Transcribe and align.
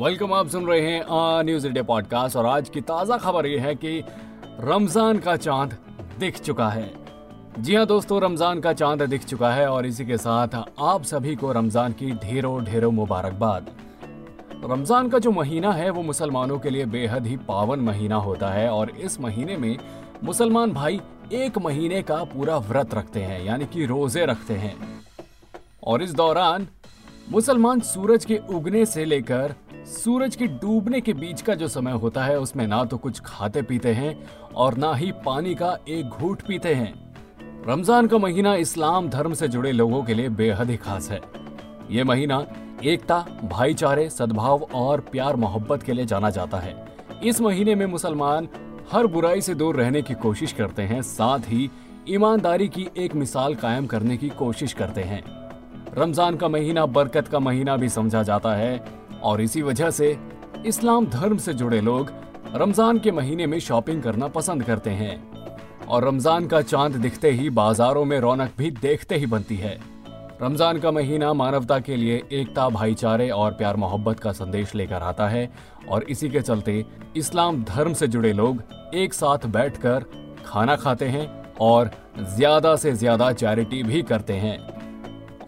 Welcome, 0.00 0.32
आप 0.32 0.48
सुन 0.48 0.66
रहे 0.66 0.80
हैं 0.80 1.42
न्यूज़ 1.44 1.66
इंडिया 1.66 1.82
पॉडकास्ट 1.84 2.36
और 2.36 2.46
आज 2.46 2.68
की 2.68 2.80
ताज़ा 2.80 3.16
खबर 3.18 3.46
यह 3.46 3.62
है 3.62 3.74
कि 3.74 4.02
रमज़ान 4.60 5.18
का 5.18 5.36
चाँद 5.36 5.76
दिख 6.18 6.38
चुका 6.38 6.68
है। 6.68 6.88
जी 7.58 7.74
हाँ 7.74 7.84
दोस्तों, 7.86 8.20
रमज़ान 8.22 8.60
का 8.60 8.72
चाँद 8.72 9.02
दिख 9.02 9.24
चुका 9.24 9.50
है 9.50 9.68
और 9.68 9.86
इसी 9.86 10.06
के 10.06 10.16
साथ 10.16 10.56
आप 10.80 11.02
सभी 11.02 11.34
को 11.36 11.52
रमज़ान 11.52 11.92
की 11.92 12.10
ढेरों 12.14 12.64
ढेरों 12.64 12.90
मुबारकबाद। 12.92 13.70
रमज़ान 14.64 15.08
का 15.08 15.18
जो 15.18 15.30
महीना 15.32 15.72
है, 15.72 15.90
वो 15.90 16.02
मुसलमानों 16.02 16.58
के 16.58 16.70
लिए 16.70 16.84
बेहद 16.88 17.26
ही 17.26 17.36
पावन 17.48 17.80
महीना 17.82 18.16
होता 18.20 18.48
है 18.48 18.68
और 18.70 18.90
इस 18.90 19.20
महीने 19.20 19.56
में 19.56 19.76
मुसलमान 20.24 20.72
भाई 20.72 21.00
एक 21.34 21.58
महीने 21.58 22.02
का 22.02 22.22
पूरा 22.26 22.58
व्रत 22.58 22.94
रखते 22.94 23.20
हैं, 23.20 23.44
यानी 23.44 23.66
कि 23.66 23.86
रोज़े 23.86 24.26
रखते 24.26 24.54
हैं। 24.56 24.76
और 25.84 26.02
इस 26.02 26.14
दौरान 26.14 26.68
मुसलमान 27.30 27.80
सूरज 27.80 28.24
के 28.24 28.40
उगने 28.50 28.84
से 28.86 29.04
लेकर 29.04 29.54
सूरज 29.90 30.36
के 30.36 30.46
डूबने 30.46 31.00
के 31.00 31.12
बीच 31.12 31.40
का 31.42 31.54
जो 31.54 31.68
समय 31.68 31.92
होता 31.92 32.24
है, 32.24 32.38
उसमें 32.38 32.66
ना 32.66 32.84
तो 32.84 32.96
कुछ 32.96 33.20
खाते 33.20 33.62
पीते 33.62 33.92
हैं 33.92 34.14
और 34.54 34.76
ना 34.76 34.92
ही 34.94 35.10
पानी 35.24 35.54
का 35.54 35.76
एक 35.88 36.08
घूट 36.08 36.42
पीते 36.42 36.74
हैं। 36.74 36.92
रमज़ान 37.66 38.06
का 38.06 38.18
महीना 38.18 38.54
इस्लाम 38.56 39.08
धर्म 39.08 39.34
से 39.34 39.48
जुड़े 39.48 39.72
लोगों 39.72 40.02
के 40.02 40.14
लिए 40.14 40.28
बेहद 40.30 40.70
ही 40.70 40.76
खास 40.76 41.10
है। 41.10 41.20
ये 41.90 42.04
महीना 42.04 42.44
एकता, 42.84 43.18
भाईचारे, 43.44 44.08
सद्भाव 44.10 44.66
और 44.74 45.00
प्यार 45.12 45.36
मोहब्बत 45.36 45.82
के 45.82 45.92
लिए 45.92 46.06
जाना 46.06 46.30
जाता 46.30 46.58
है। 46.58 46.74
इस 47.24 47.40
महीने 47.40 47.74
में 47.74 47.84
मुसलमान 47.86 48.48
हर 48.92 49.06
बुराई 49.06 49.40
से 49.40 49.54
दूर 49.54 49.76
रहने 49.76 50.02
की 50.02 50.14
कोशिश 50.16 50.52
करते 50.52 50.82
हैं, 50.82 51.00
साथ 51.02 51.50
ही 51.50 51.70
ईमानदारी 52.08 52.68
की 52.68 52.88
एक 52.96 53.14
मिसाल 53.14 53.54
कायम 53.54 53.86
करने 53.86 54.16
की 54.16 54.28
कोशिश 54.28 54.72
करते 54.72 55.02
हैं। 55.02 55.22
रमज़ान 55.94 56.36
का 56.36 56.48
महीना 56.48 56.86
बरकत 56.88 57.28
का 57.28 57.38
महीना 57.38 57.76
भी 57.76 57.88
समझा 57.88 58.22
जाता 58.22 58.54
है। 58.54 58.99
और 59.22 59.40
इसी 59.40 59.62
वजह 59.62 59.90
से 59.90 60.16
इस्लाम 60.66 61.06
धर्म 61.06 61.38
से 61.38 61.54
जुड़े 61.54 61.80
लोग 61.80 62.12
रमज़ान 62.54 62.98
के 62.98 63.10
महीने 63.12 63.46
में 63.46 63.58
शॉपिंग 63.60 64.02
करना 64.02 64.28
पसंद 64.28 64.62
करते 64.62 64.90
हैं। 64.92 65.86
और 65.86 66.04
रमज़ान 66.04 66.46
का 66.46 66.60
चाँद 66.62 66.96
दिखते 66.96 67.30
ही 67.30 67.50
बाजारों 67.50 68.04
में 68.04 68.18
रौनक 68.20 68.52
भी 68.58 68.70
देखते 68.72 69.16
ही 69.16 69.26
बनती 69.26 69.56
है। 69.56 69.78
रमज़ान 70.42 70.78
का 70.80 70.90
महीना 70.90 71.32
मानवता 71.32 71.78
के 71.78 71.96
लिए 71.96 72.22
एकता, 72.32 72.68
भाईचारे 72.68 73.28
और 73.30 73.52
प्यार, 73.52 73.76
मोहब्बत 73.76 74.20
का 74.20 74.32
संदेश 74.32 74.74
लेकर 74.74 75.02
आता 75.02 75.28
है 75.28 75.50
और 75.88 76.02
इसी 76.04 76.28
के 76.28 76.40
चलते 76.40 76.84
इस्लाम 77.16 77.62
धर्म 77.64 77.92
से 77.92 78.08
जुड़े 78.08 78.32
लोग 78.32 78.62
एक 78.94 79.14
साथ 79.14 79.46
बैठकर 79.48 80.04
खाना 80.46 80.76
खाते 80.76 81.06
हैं 81.06 81.26
और 81.60 81.90
ज़्यादा 82.28 82.74
से 82.76 82.92
ज़्यादा 82.92 83.32
चैरिटी 83.32 83.82
भी 83.82 84.02
करते 84.02 84.32
हैं। 84.34 84.58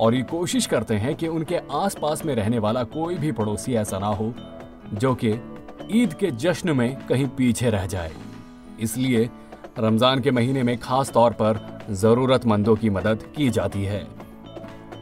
और 0.00 0.14
ये 0.14 0.22
कोशिश 0.22 0.66
करते 0.66 0.94
हैं 0.94 1.14
कि 1.14 1.28
उनके 1.28 1.58
आसपास 1.74 2.24
में 2.24 2.34
रहने 2.34 2.58
वाला 2.58 2.82
कोई 2.90 3.14
भी 3.14 3.32
पड़ोसी 3.32 3.74
ऐसा 3.74 3.98
ना 3.98 4.06
हो, 4.08 4.32
जो 4.94 5.14
कि 5.14 5.32
ईद 5.92 6.14
के 6.14 6.30
जश्न 6.32 6.76
में 6.76 7.06
कहीं 7.06 7.26
पीछे 7.28 7.70
रह 7.70 7.86
जाए। 7.86 8.12
इसलिए 8.80 9.28
रमज़ान 9.78 10.20
के 10.20 10.30
महीने 10.30 10.62
में 10.62 10.76
खास 10.78 11.10
तौर 11.10 11.32
पर 11.32 11.60
जरूरतमंदों 11.92 12.76
की 12.76 12.90
मदद 12.90 13.22
की 13.36 13.48
जाती 13.50 13.84
है। 13.84 14.02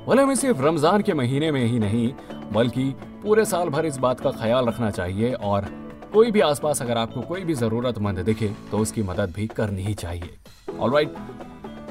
भले 0.07 0.25
में 0.25 0.35
सिर्फ़ 0.35 0.63
रमज़ान 0.63 1.03
के 1.03 1.15
महीने 1.15 1.51
में 1.53 1.65
ही 1.65 1.79
नहीं, 1.79 2.13
बल्कि 2.53 2.85
पूरे 3.23 3.45
साल 3.45 3.69
भर 3.69 3.87
इस 3.87 3.97
बात 3.99 4.21
का 4.21 4.31
ख्याल 4.33 4.67
रखना 4.67 4.91
चाहिए 4.91 5.33
और 5.35 5.67
कोई 6.13 6.31
भी 6.31 6.41
आसपास 6.41 6.83
अगर 6.83 6.99
आपको 6.99 7.21
कोई 7.23 7.45
भी 7.45 7.55
जरूरतमंद 7.55 8.19
दिखे 8.19 8.51
तो 8.71 8.79
उसकी 8.79 9.03
मदद 9.03 9.33
भी 9.37 9.47
करनी 9.49 9.83
ही 9.83 9.95
चाहिए। 9.95 10.39
ऑलराइट 10.79 11.15